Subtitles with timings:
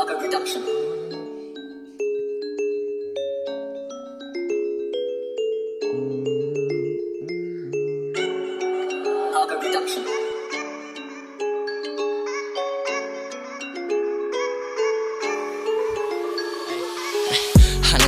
[0.00, 0.99] Lager Production.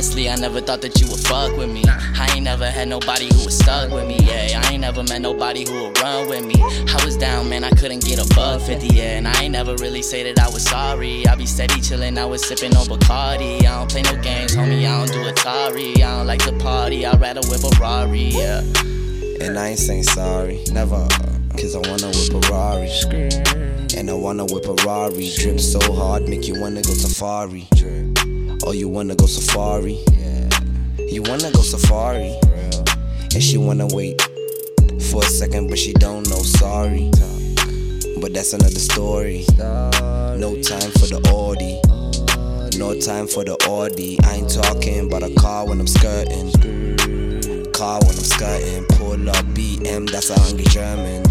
[0.03, 1.81] Honestly, I never thought that you would fuck with me.
[1.87, 4.61] I ain't never had nobody who was stuck with me, yeah.
[4.61, 6.55] I ain't never met nobody who would run with me.
[6.61, 9.17] I was down, man, I couldn't get above 50, yeah.
[9.17, 11.25] And I ain't never really say that I was sorry.
[11.25, 13.59] I be steady chillin', I was sippin' on Bacardi.
[13.59, 15.95] I don't play no games, homie, I don't do Atari.
[15.95, 18.59] I don't like to party, I'd rather whip a Rari, yeah.
[19.39, 21.07] And I ain't saying sorry, never.
[21.55, 22.89] Cause I wanna whip a Rari.
[23.95, 25.31] And I wanna whip a Rari.
[25.37, 27.69] Drip so hard, make you wanna go safari.
[28.65, 29.99] Or you wanna go safari.
[30.13, 30.49] Yeah.
[30.97, 32.39] You wanna go safari.
[33.33, 34.21] And she wanna wait
[35.11, 37.11] for a second, but she don't know sorry.
[38.21, 39.45] But that's another story.
[39.57, 41.79] No time for the Audi.
[42.77, 44.17] No time for the Audi.
[44.23, 46.51] I ain't talking about a car when I'm skirting.
[47.73, 48.85] Car when I'm skirting.
[48.97, 51.23] Pull up BM, that's a hungry German.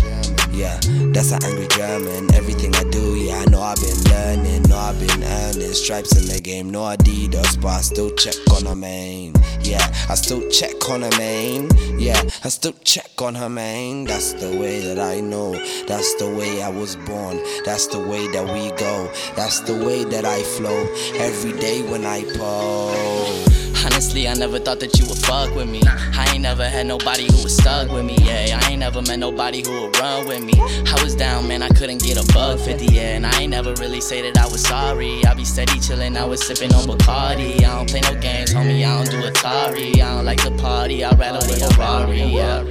[0.53, 0.79] Yeah,
[1.15, 2.33] that's an angry German.
[2.35, 4.62] Everything I do, yeah, I know I've been learning.
[4.93, 6.69] I've been earning stripes in the game.
[6.69, 9.33] No Adidas, but I still check on her main.
[9.63, 11.71] Yeah, I still check on her main.
[11.99, 14.05] Yeah, I still check on her main.
[14.05, 15.53] That's the way that I know.
[15.87, 17.41] That's the way I was born.
[17.65, 19.11] That's the way that we go.
[19.35, 20.87] That's the way that I flow.
[21.15, 23.63] Every day when I pose.
[23.87, 25.81] Honestly, I never thought that you would fuck with me.
[25.87, 28.61] I ain't never had nobody who was stuck with me, yeah.
[28.61, 28.62] I
[28.93, 30.53] never met nobody who would run with me.
[30.55, 33.17] I was down, man, I couldn't get above 50, yeah.
[33.17, 35.25] And I ain't never really say that I was sorry.
[35.25, 37.57] I be steady chillin', I was sippin' on Bacardi.
[37.65, 39.95] I don't play no games, homie, I don't do Atari.
[39.95, 42.63] I don't like to party, I'd rather whip a Rari, yeah.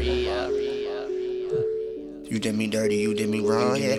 [2.23, 3.95] You did me dirty, you did me wrong, yeah.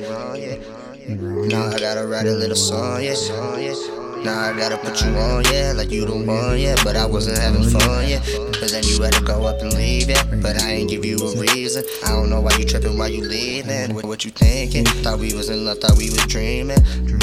[1.08, 4.01] Now I gotta write a little song, yeah.
[4.24, 6.76] Now I gotta put you on, yeah, like you the one, yeah.
[6.84, 8.22] But I wasn't having fun, yeah.
[8.60, 10.22] But then you had to go up and leave, yeah.
[10.40, 11.82] But I ain't give you a reason.
[12.04, 13.94] I don't know why you tripping, why you leaving.
[13.94, 14.84] What, what you thinking?
[14.84, 16.78] Thought we was in love, thought we was dreaming.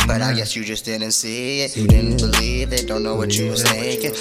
[0.08, 1.78] But I guess you just didn't see it.
[1.78, 4.12] You didn't believe it, don't know what you was thinking.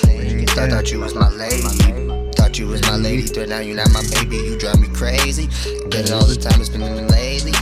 [0.47, 2.31] Thought, thought you was my lady.
[2.37, 4.37] Thought you was my lady, but now you're not my baby.
[4.37, 5.49] You drive me crazy.
[5.91, 7.53] Been all the time, it's been lately.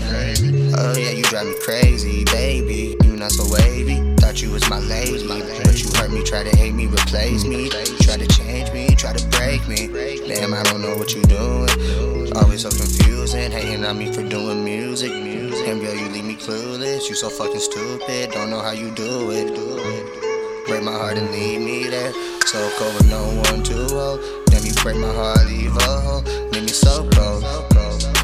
[0.76, 2.96] Oh yeah, you drive me crazy, baby.
[3.02, 4.05] You not so wavy.
[4.36, 7.70] Thought you was my lady, but you hurt me, try to hate me, replace me,
[7.70, 9.88] try to change me, try to break me.
[10.28, 12.36] Damn, I don't know what you doing.
[12.36, 15.10] Always so confusing, hating on me for doing music.
[15.10, 17.08] And girl, you leave me clueless.
[17.08, 20.66] You so fucking stupid, don't know how you do it.
[20.66, 22.12] Break my heart and leave me there.
[22.44, 24.20] So cold with no one to hold.
[24.48, 26.20] Then you break my heart, leave a hole.
[26.50, 27.42] Leave me so cold.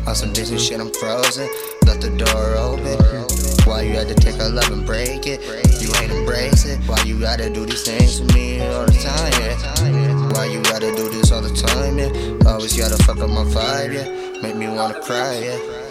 [0.06, 1.48] On some Disney shit, I'm frozen.
[1.86, 3.51] Left the door open.
[3.72, 5.40] Why you had to take a love and break it?
[5.80, 6.78] You ain't embrace it.
[6.86, 9.32] Why you gotta do these things to me all the time?
[9.40, 10.28] Yeah?
[10.34, 11.98] Why you gotta do this all the time?
[11.98, 12.50] Yeah?
[12.52, 14.42] Always gotta fuck up my vibe, yeah.
[14.42, 15.81] Make me wanna cry, yeah.